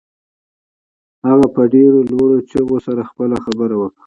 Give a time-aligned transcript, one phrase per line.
[1.27, 3.99] هغې په ډېرو لوړو چيغو سره خپله خبره وکړه.